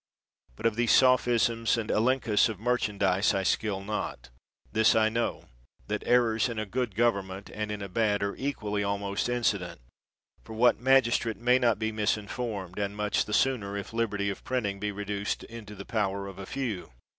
But 0.55 0.65
of 0.65 0.75
these 0.75 0.91
sophisms 0.91 1.77
and 1.77 1.91
elenchus 1.91 2.49
of 2.49 2.57
merchan 2.57 2.97
dise 2.97 3.35
I 3.35 3.43
skill 3.43 3.81
not. 3.83 4.31
This 4.71 4.95
I 4.95 5.09
know, 5.09 5.45
that 5.89 6.01
errors 6.07 6.49
in 6.49 6.57
a 6.57 6.65
good 6.65 6.95
government 6.95 7.51
and 7.53 7.71
in 7.71 7.83
a 7.83 7.87
bad 7.87 8.23
are 8.23 8.35
equally 8.35 8.83
almost 8.83 9.27
115 9.29 9.59
THE 9.59 9.65
WORLD'S 9.67 9.77
FAMOUS 9.77 9.91
ORATIONS 9.93 10.33
incident; 10.41 10.43
for 10.43 10.53
what 10.55 10.79
magistrate 10.79 11.37
may 11.37 11.59
not 11.59 11.77
be 11.77 11.91
misin 11.91 12.27
formed, 12.27 12.79
and 12.79 12.97
much 12.97 13.25
the 13.25 13.31
sooner, 13.33 13.77
if 13.77 13.93
liberty 13.93 14.31
of 14.31 14.43
printing 14.43 14.79
be 14.79 14.91
reduced 14.91 15.43
into 15.43 15.75
the 15.75 15.85
power 15.85 16.25
of 16.27 16.39
a 16.39 16.47
few? 16.47 16.91